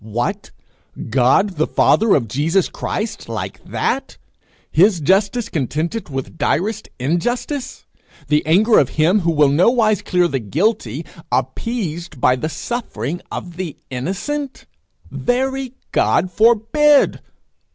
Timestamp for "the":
1.57-1.67, 8.27-8.43, 10.27-10.39, 12.35-12.49, 13.57-13.77